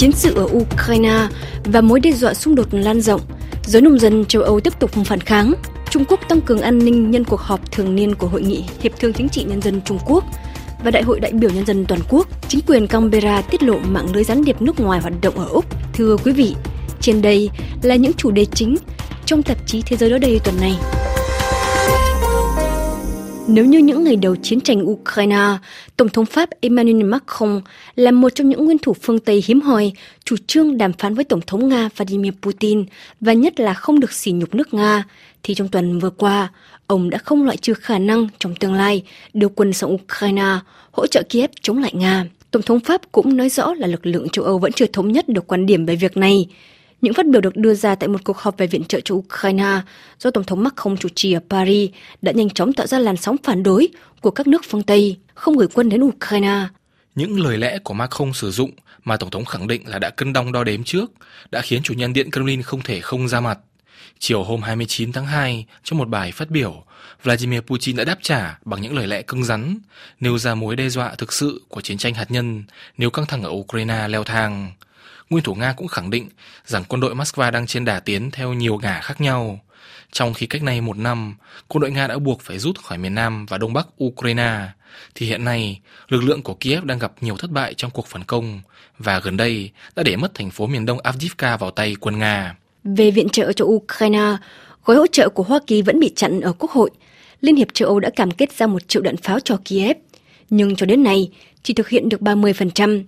[0.00, 1.28] chiến sự ở Ukraine
[1.64, 3.20] và mối đe dọa xung đột lan rộng,
[3.64, 5.54] giới nông dân châu Âu tiếp tục phản kháng.
[5.90, 8.92] Trung Quốc tăng cường an ninh nhân cuộc họp thường niên của Hội nghị Hiệp
[9.00, 10.24] thương Chính trị Nhân dân Trung Quốc
[10.84, 12.28] và Đại hội đại biểu nhân dân toàn quốc.
[12.48, 15.64] Chính quyền Canberra tiết lộ mạng lưới gián điệp nước ngoài hoạt động ở Úc.
[15.92, 16.54] Thưa quý vị,
[17.00, 17.50] trên đây
[17.82, 18.76] là những chủ đề chính
[19.26, 20.74] trong tạp chí Thế giới đó đây tuần này.
[23.52, 25.46] Nếu như những ngày đầu chiến tranh Ukraine,
[25.96, 27.60] Tổng thống Pháp Emmanuel Macron
[27.96, 29.92] là một trong những nguyên thủ phương Tây hiếm hoi,
[30.24, 32.84] chủ trương đàm phán với Tổng thống Nga Vladimir Putin
[33.20, 35.04] và nhất là không được sỉ nhục nước Nga,
[35.42, 36.48] thì trong tuần vừa qua,
[36.86, 39.02] ông đã không loại trừ khả năng trong tương lai
[39.34, 40.58] đưa quân sang Ukraine
[40.92, 42.24] hỗ trợ Kiev chống lại Nga.
[42.50, 45.28] Tổng thống Pháp cũng nói rõ là lực lượng châu Âu vẫn chưa thống nhất
[45.28, 46.46] được quan điểm về việc này.
[47.00, 49.80] Những phát biểu được đưa ra tại một cuộc họp về viện trợ cho Ukraine
[50.18, 51.90] do Tổng thống Macron chủ trì ở Paris
[52.22, 53.88] đã nhanh chóng tạo ra làn sóng phản đối
[54.20, 56.68] của các nước phương Tây không gửi quân đến Ukraine.
[57.14, 58.70] Những lời lẽ của Macron sử dụng
[59.04, 61.10] mà Tổng thống khẳng định là đã cân đong đo đếm trước
[61.50, 63.58] đã khiến chủ nhân Điện Kremlin không thể không ra mặt.
[64.18, 66.84] Chiều hôm 29 tháng 2, trong một bài phát biểu,
[67.22, 69.78] Vladimir Putin đã đáp trả bằng những lời lẽ cứng rắn,
[70.20, 72.64] nêu ra mối đe dọa thực sự của chiến tranh hạt nhân
[72.96, 74.72] nếu căng thẳng ở Ukraine leo thang.
[75.30, 76.28] Nguyên thủ Nga cũng khẳng định
[76.66, 79.60] rằng quân đội Moscow đang trên đà tiến theo nhiều ngả khác nhau.
[80.12, 81.34] Trong khi cách nay một năm,
[81.68, 84.68] quân đội Nga đã buộc phải rút khỏi miền Nam và Đông Bắc Ukraine,
[85.14, 88.24] thì hiện nay lực lượng của Kiev đang gặp nhiều thất bại trong cuộc phản
[88.24, 88.60] công
[88.98, 92.56] và gần đây đã để mất thành phố miền Đông Avdiivka vào tay quân Nga.
[92.84, 94.36] Về viện trợ cho Ukraine,
[94.84, 96.90] gói hỗ trợ của Hoa Kỳ vẫn bị chặn ở Quốc hội.
[97.40, 99.96] Liên hiệp châu Âu đã cam kết ra một triệu đạn pháo cho Kiev,
[100.50, 101.30] nhưng cho đến nay
[101.62, 103.04] chỉ thực hiện được 30%.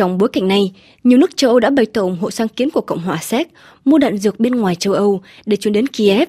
[0.00, 0.72] Trong bối cảnh này,
[1.04, 3.48] nhiều nước châu Âu đã bày tỏ ủng hộ sáng kiến của Cộng hòa Séc
[3.84, 6.28] mua đạn dược bên ngoài châu Âu để chuyển đến Kiev.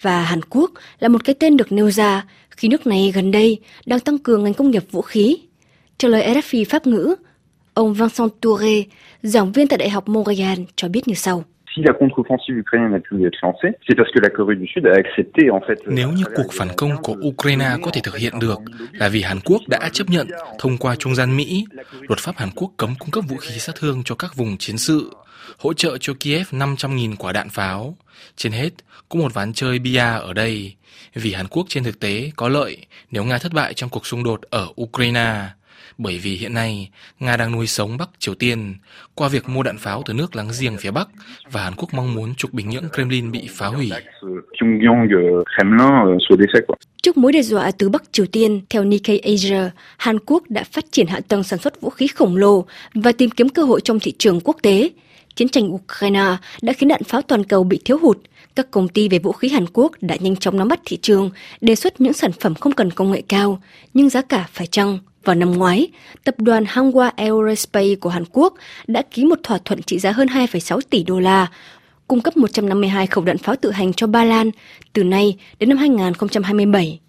[0.00, 3.58] Và Hàn Quốc là một cái tên được nêu ra khi nước này gần đây
[3.86, 5.38] đang tăng cường ngành công nghiệp vũ khí.
[5.98, 7.14] Trả lời RFI Pháp ngữ,
[7.74, 8.82] ông Vincent Touré,
[9.22, 13.00] giảng viên tại Đại học Montreal cho biết như sau si la contre-offensive ukrainienne a
[13.00, 15.78] pu être lancée, c'est parce que la Corée du Sud a accepté en fait.
[15.86, 18.58] Nếu như cuộc phản công của Ukraine có thể thực hiện được
[18.92, 20.26] là vì Hàn Quốc đã chấp nhận
[20.58, 21.64] thông qua trung gian Mỹ,
[22.08, 24.78] luật pháp Hàn Quốc cấm cung cấp vũ khí sát thương cho các vùng chiến
[24.78, 25.10] sự,
[25.58, 27.96] hỗ trợ cho Kiev 500.000 quả đạn pháo.
[28.36, 28.70] Trên hết,
[29.08, 30.74] có một ván chơi bia ở đây,
[31.14, 32.76] vì Hàn Quốc trên thực tế có lợi
[33.10, 35.46] nếu Nga thất bại trong cuộc xung đột ở Ukraine
[35.98, 38.74] bởi vì hiện nay Nga đang nuôi sống Bắc Triều Tiên
[39.14, 41.08] qua việc mua đạn pháo từ nước láng giềng phía Bắc
[41.50, 43.90] và Hàn Quốc mong muốn trục Bình Nhưỡng Kremlin bị phá hủy.
[47.02, 50.84] Trước mối đe dọa từ Bắc Triều Tiên, theo Nikkei Asia, Hàn Quốc đã phát
[50.90, 52.64] triển hạ tầng sản xuất vũ khí khổng lồ
[52.94, 54.90] và tìm kiếm cơ hội trong thị trường quốc tế.
[55.34, 58.18] Chiến tranh Ukraine đã khiến đạn pháo toàn cầu bị thiếu hụt.
[58.54, 61.30] Các công ty về vũ khí Hàn Quốc đã nhanh chóng nắm bắt thị trường,
[61.60, 63.62] đề xuất những sản phẩm không cần công nghệ cao,
[63.94, 65.88] nhưng giá cả phải chăng vào năm ngoái,
[66.24, 68.54] tập đoàn Hanwha Aerospace của Hàn Quốc
[68.86, 71.46] đã ký một thỏa thuận trị giá hơn 2,6 tỷ đô la,
[72.08, 74.50] cung cấp 152 khẩu đạn pháo tự hành cho Ba Lan
[74.92, 77.00] từ nay đến năm 2027.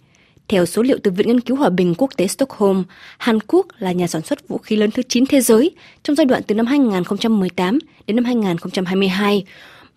[0.47, 2.83] Theo số liệu từ Viện Nghiên cứu Hòa bình Quốc tế Stockholm,
[3.17, 5.71] Hàn Quốc là nhà sản xuất vũ khí lớn thứ 9 thế giới
[6.03, 9.45] trong giai đoạn từ năm 2018 đến năm 2022.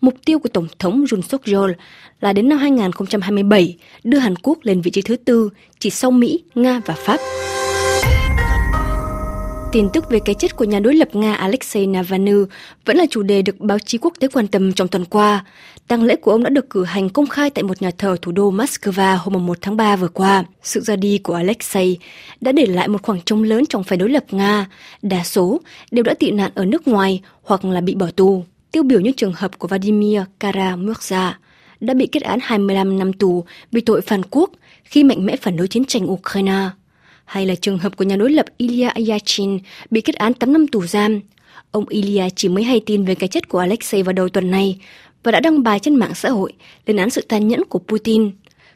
[0.01, 1.71] Mục tiêu của Tổng thống Jun suk yeol
[2.21, 5.49] là đến năm 2027 đưa Hàn Quốc lên vị trí thứ tư,
[5.79, 7.19] chỉ sau Mỹ, Nga và Pháp.
[9.75, 12.31] Tin tức về cái chết của nhà đối lập Nga Alexei Navalny
[12.85, 15.45] vẫn là chủ đề được báo chí quốc tế quan tâm trong tuần qua.
[15.87, 18.31] Tang lễ của ông đã được cử hành công khai tại một nhà thờ thủ
[18.31, 20.43] đô Moscow hôm 1 tháng 3 vừa qua.
[20.63, 21.97] Sự ra đi của Alexei
[22.41, 24.67] đã để lại một khoảng trống lớn trong phe đối lập Nga.
[25.01, 25.61] Đa số
[25.91, 28.43] đều đã tị nạn ở nước ngoài hoặc là bị bỏ tù.
[28.71, 31.31] Tiêu biểu như trường hợp của Vladimir Karamurza
[31.79, 34.51] đã bị kết án 25 năm tù vì tội phản quốc
[34.83, 36.69] khi mạnh mẽ phản đối chiến tranh Ukraine
[37.25, 39.59] hay là trường hợp của nhà đối lập Ilya Yachin
[39.91, 41.19] bị kết án 8 năm tù giam.
[41.71, 44.79] Ông Ilya chỉ mới hay tin về cái chết của Alexei vào đầu tuần này
[45.23, 46.53] và đã đăng bài trên mạng xã hội
[46.85, 48.31] lên án sự tàn nhẫn của Putin.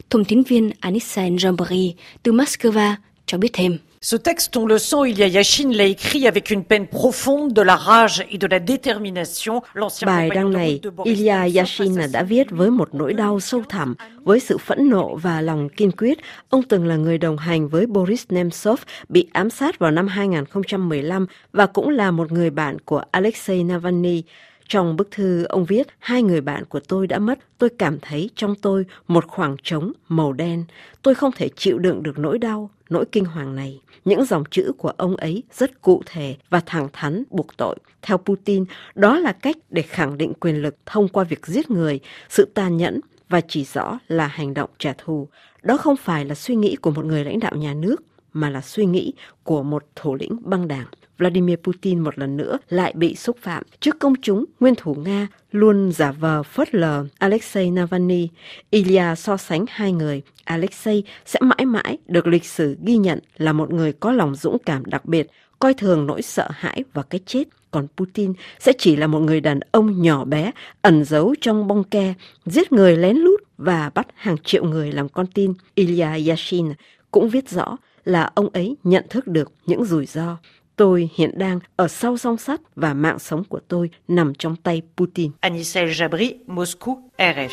[0.09, 1.91] Thông tin viên Anissa Njambari
[2.23, 2.95] từ Moscow
[3.25, 3.77] cho biết thêm.
[4.01, 7.75] Ce texte, on le sent, Ilya Yashin l'a écrit avec une peine profonde de la
[7.75, 9.61] rage et de la détermination.
[10.05, 14.57] Bài đăng này, Ilya Yashin đã viết với một nỗi đau sâu thẳm, với sự
[14.57, 16.17] phẫn nộ và lòng kiên quyết.
[16.49, 18.79] Ông từng là người đồng hành với Boris Nemtsov
[19.09, 24.23] bị ám sát vào năm 2015 và cũng là một người bạn của Alexei Navalny.
[24.69, 28.29] Trong bức thư, ông viết, hai người bạn của tôi đã mất, tôi cảm thấy
[28.35, 30.65] trong tôi một khoảng trống màu đen.
[31.01, 33.81] Tôi không thể chịu đựng được nỗi đau, nỗi kinh hoàng này.
[34.05, 37.75] Những dòng chữ của ông ấy rất cụ thể và thẳng thắn buộc tội.
[38.01, 41.99] Theo Putin, đó là cách để khẳng định quyền lực thông qua việc giết người,
[42.29, 42.99] sự tàn nhẫn
[43.29, 45.27] và chỉ rõ là hành động trả thù.
[45.63, 47.95] Đó không phải là suy nghĩ của một người lãnh đạo nhà nước,
[48.33, 49.13] mà là suy nghĩ
[49.43, 50.87] của một thủ lĩnh băng đảng.
[51.19, 53.63] Vladimir Putin một lần nữa lại bị xúc phạm.
[53.79, 58.29] Trước công chúng, nguyên thủ Nga luôn giả vờ phớt lờ Alexei Navalny.
[58.69, 60.21] Ilya so sánh hai người.
[60.43, 64.57] Alexei sẽ mãi mãi được lịch sử ghi nhận là một người có lòng dũng
[64.65, 65.27] cảm đặc biệt,
[65.59, 69.41] coi thường nỗi sợ hãi và cái chết còn Putin sẽ chỉ là một người
[69.41, 70.51] đàn ông nhỏ bé,
[70.81, 72.13] ẩn giấu trong bong ke,
[72.45, 75.53] giết người lén lút và bắt hàng triệu người làm con tin.
[75.75, 76.73] Ilya Yashin
[77.11, 80.37] cũng viết rõ là ông ấy nhận thức được những rủi ro.
[80.79, 84.81] Tôi hiện đang ở sau song sắt và mạng sống của tôi nằm trong tay
[84.97, 85.31] Putin.
[85.39, 87.49] Anissa Jabri, Moscou, RFI.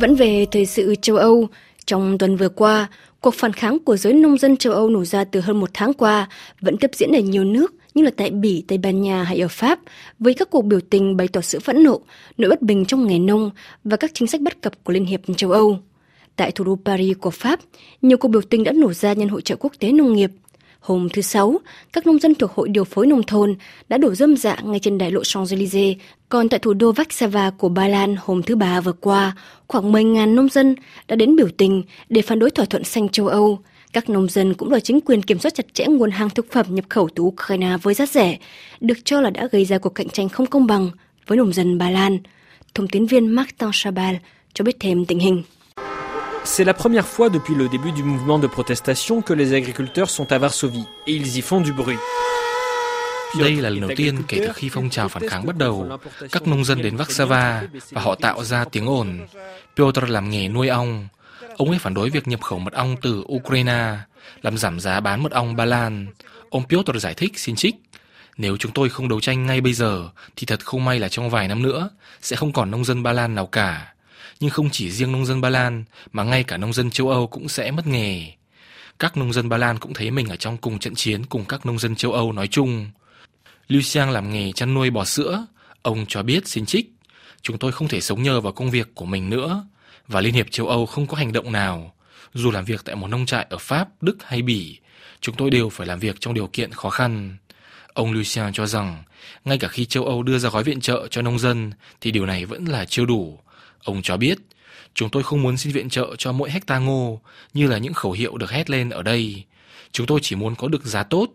[0.00, 1.48] Vẫn về thời sự châu Âu,
[1.86, 2.88] trong tuần vừa qua,
[3.20, 5.92] cuộc phản kháng của giới nông dân châu Âu nổ ra từ hơn một tháng
[5.92, 6.28] qua
[6.60, 9.48] vẫn tiếp diễn ở nhiều nước như là tại Bỉ, Tây Ban Nha hay ở
[9.48, 9.78] Pháp,
[10.18, 12.00] với các cuộc biểu tình bày tỏ sự phẫn nộ,
[12.38, 13.50] nỗi bất bình trong nghề nông
[13.84, 15.78] và các chính sách bất cập của Liên hiệp châu Âu.
[16.36, 17.60] Tại thủ đô Paris của Pháp,
[18.02, 20.30] nhiều cuộc biểu tình đã nổ ra nhân hội trợ quốc tế nông nghiệp.
[20.80, 21.58] Hôm thứ Sáu,
[21.92, 23.54] các nông dân thuộc Hội điều phối nông thôn
[23.88, 25.94] đã đổ dâm dạ ngay trên đại lộ Champs-Élysées.
[26.28, 29.36] Còn tại thủ đô Warsaw của Ba Lan hôm thứ Ba vừa qua,
[29.68, 30.74] khoảng 10.000 nông dân
[31.08, 33.58] đã đến biểu tình để phản đối thỏa thuận xanh châu Âu.
[33.92, 36.66] Các nông dân cũng đòi chính quyền kiểm soát chặt chẽ nguồn hàng thực phẩm
[36.68, 38.38] nhập khẩu từ Ukraine với giá rẻ,
[38.80, 40.90] được cho là đã gây ra cuộc cạnh tranh không công bằng
[41.26, 42.18] với nông dân Ba Lan.
[42.74, 44.14] Thông tin viên Martin Chabal
[44.54, 45.42] cho biết thêm tình hình.
[46.44, 50.30] C'est la première fois depuis le début du mouvement de protestation que les agriculteurs sont
[50.30, 51.98] à Varsovie et ils y font du bruit.
[53.38, 55.98] Đây là lần đầu tiên kể từ khi phong trào phản kháng bắt đầu,
[56.32, 57.62] các nông dân đến Warsaw và
[57.94, 59.26] họ tạo ra tiếng ồn.
[59.76, 61.08] Piotr làm nghề nuôi ong.
[61.56, 63.96] Ông ấy phản đối việc nhập khẩu mật ong từ Ukraine,
[64.42, 66.06] làm giảm giá bán mật ong Ba Lan.
[66.50, 67.74] Ông Piotr giải thích xin trích.
[68.36, 71.30] Nếu chúng tôi không đấu tranh ngay bây giờ, thì thật không may là trong
[71.30, 71.90] vài năm nữa,
[72.22, 73.94] sẽ không còn nông dân Ba Lan nào cả
[74.40, 77.26] nhưng không chỉ riêng nông dân Ba Lan mà ngay cả nông dân châu Âu
[77.26, 78.32] cũng sẽ mất nghề.
[78.98, 81.66] Các nông dân Ba Lan cũng thấy mình ở trong cùng trận chiến cùng các
[81.66, 82.90] nông dân châu Âu nói chung.
[83.68, 85.46] Lưu làm nghề chăn nuôi bò sữa,
[85.82, 86.90] ông cho biết xin trích,
[87.42, 89.66] chúng tôi không thể sống nhờ vào công việc của mình nữa
[90.08, 91.94] và Liên hiệp châu Âu không có hành động nào.
[92.34, 94.78] Dù làm việc tại một nông trại ở Pháp, Đức hay Bỉ,
[95.20, 97.36] chúng tôi đều phải làm việc trong điều kiện khó khăn.
[97.92, 99.02] Ông Lucien cho rằng,
[99.44, 102.26] ngay cả khi châu Âu đưa ra gói viện trợ cho nông dân thì điều
[102.26, 103.38] này vẫn là chưa đủ
[103.84, 104.38] Ông cho biết,
[104.94, 107.20] chúng tôi không muốn xin viện trợ cho mỗi hecta ngô
[107.54, 109.44] như là những khẩu hiệu được hét lên ở đây.
[109.92, 111.26] Chúng tôi chỉ muốn có được giá tốt.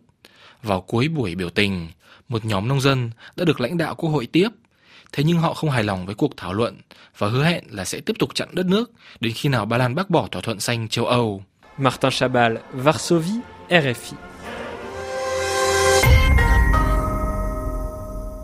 [0.63, 1.88] Vào cuối buổi biểu tình,
[2.30, 4.50] một nhóm nông dân đã được lãnh đạo quốc hội tiếp.
[5.12, 6.77] Thế nhưng họ không hài lòng với cuộc thảo luận
[7.18, 9.95] và hứa hẹn là sẽ tiếp tục chặn đất nước đến khi nào Ba Lan
[9.95, 11.44] bác bỏ thỏa thuận xanh châu Âu.
[11.77, 14.29] Martin Chabal, Varsovie, RFI.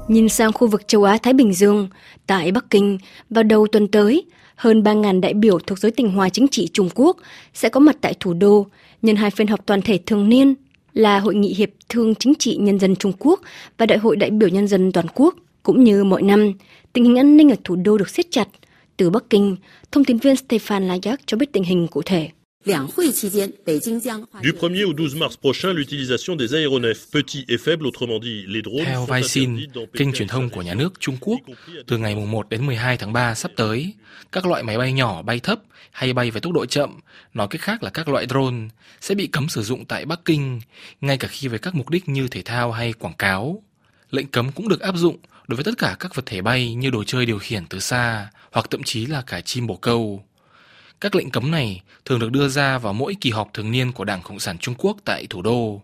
[0.07, 1.87] Nhìn sang khu vực châu Á-Thái Bình Dương,
[2.27, 2.97] tại Bắc Kinh,
[3.29, 4.25] vào đầu tuần tới,
[4.55, 7.17] hơn 3.000 đại biểu thuộc giới tình hòa chính trị Trung Quốc
[7.53, 8.65] sẽ có mặt tại thủ đô
[9.01, 10.53] nhân hai phiên họp toàn thể thường niên
[10.93, 13.41] là Hội nghị Hiệp thương Chính trị Nhân dân Trung Quốc
[13.77, 15.35] và Đại hội đại biểu Nhân dân Toàn quốc.
[15.63, 16.51] Cũng như mọi năm,
[16.93, 18.47] tình hình an ninh ở thủ đô được siết chặt.
[18.97, 19.55] Từ Bắc Kinh,
[19.91, 22.29] thông tin viên Stefan Layak cho biết tình hình cụ thể.
[24.43, 28.61] Du 1er au 12 mars prochain, l'utilisation des aéronefs petits et faibles, autrement dit les
[28.61, 29.57] drones, Theo Vaisin,
[29.93, 31.39] kênh truyền thông của nhà nước Trung Quốc,
[31.87, 33.93] từ ngày 1 đến 12 tháng 3 sắp tới,
[34.31, 35.59] các loại máy bay nhỏ bay thấp
[35.91, 36.99] hay bay với tốc độ chậm,
[37.33, 38.67] nói cách khác là các loại drone,
[39.01, 40.61] sẽ bị cấm sử dụng tại Bắc Kinh,
[41.01, 43.63] ngay cả khi với các mục đích như thể thao hay quảng cáo.
[44.11, 45.17] Lệnh cấm cũng được áp dụng
[45.47, 48.29] đối với tất cả các vật thể bay như đồ chơi điều khiển từ xa,
[48.51, 50.23] hoặc thậm chí là cả chim bồ câu.
[51.01, 54.03] Các lệnh cấm này thường được đưa ra vào mỗi kỳ họp thường niên của
[54.03, 55.81] Đảng Cộng sản Trung Quốc tại thủ đô.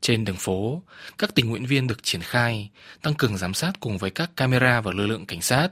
[0.00, 0.82] Trên đường phố,
[1.18, 2.70] các tình nguyện viên được triển khai,
[3.02, 5.68] tăng cường giám sát cùng với các camera và lực lượng cảnh sát.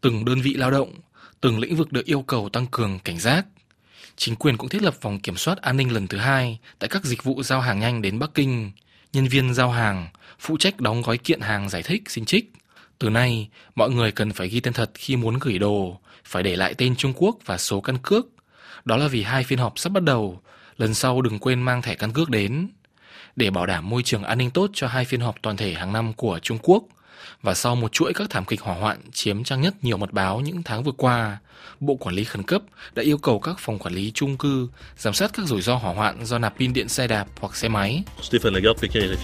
[0.00, 0.92] Từng đơn vị lao động,
[1.40, 3.46] từng lĩnh vực được yêu cầu tăng cường cảnh giác.
[4.16, 7.04] Chính quyền cũng thiết lập vòng kiểm soát an ninh lần thứ hai tại các
[7.04, 8.72] dịch vụ giao hàng nhanh đến Bắc Kinh.
[9.12, 12.52] Nhân viên giao hàng phụ trách đóng gói kiện hàng giải thích xin trích.
[12.98, 16.56] Từ nay, mọi người cần phải ghi tên thật khi muốn gửi đồ, phải để
[16.56, 18.26] lại tên Trung Quốc và số căn cước.
[18.84, 20.40] Đó là vì hai phiên họp sắp bắt đầu,
[20.76, 22.68] lần sau đừng quên mang thẻ căn cước đến.
[23.36, 25.92] Để bảo đảm môi trường an ninh tốt cho hai phiên họp toàn thể hàng
[25.92, 26.84] năm của Trung Quốc,
[27.42, 30.40] và sau một chuỗi các thảm kịch hỏa hoạn chiếm trang nhất nhiều mật báo
[30.40, 31.38] những tháng vừa qua,
[31.80, 32.62] Bộ Quản lý Khẩn cấp
[32.94, 35.94] đã yêu cầu các phòng quản lý chung cư giám sát các rủi ro hỏa
[35.94, 38.02] hoạn do nạp pin điện xe đạp hoặc xe máy.
[38.22, 39.16] Stéphane Lagarde, Pékin